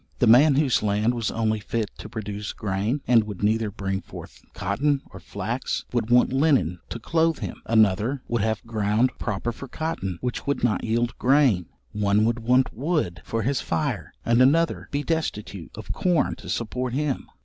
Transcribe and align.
The 0.17 0.25
man 0.25 0.55
whose 0.55 0.81
land 0.81 1.13
was 1.13 1.29
only 1.29 1.59
fit 1.59 1.91
to 1.99 2.09
produce 2.09 2.53
grain, 2.53 3.01
and 3.05 3.23
would 3.25 3.43
neither 3.43 3.69
bring 3.69 4.01
forth 4.01 4.43
cotton 4.55 5.03
or 5.11 5.19
flax, 5.19 5.85
would 5.93 6.09
want 6.09 6.33
linen 6.33 6.79
to 6.89 6.97
cloath 6.97 7.37
him. 7.37 7.61
Another 7.67 8.23
would 8.27 8.41
have 8.41 8.63
ground 8.65 9.11
proper 9.19 9.51
for 9.51 9.67
cotton, 9.67 10.17
which 10.19 10.47
would 10.47 10.63
not 10.63 10.83
yield 10.83 11.15
grain. 11.19 11.67
One 11.91 12.25
would 12.25 12.39
want 12.39 12.73
wood 12.73 13.21
for 13.23 13.43
his 13.43 13.61
fire, 13.61 14.11
and 14.25 14.41
another 14.41 14.87
be 14.89 15.03
destitute 15.03 15.69
of 15.77 15.93
corn 15.93 16.35
to 16.37 16.49
support 16.49 16.93
him. 16.93 17.27